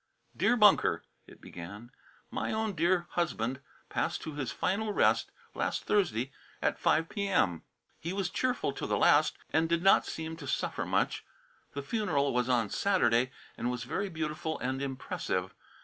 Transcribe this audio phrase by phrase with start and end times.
[0.35, 1.91] "Dear Bunker" [it began],
[2.31, 7.61] "my own dear husband passed to his final rest last Thursday at 5 p.m.
[7.99, 11.23] He was cheerful to the last and did not seem to suffer much.
[11.73, 15.53] The funeral was on Saturday and was very beautiful and impressive.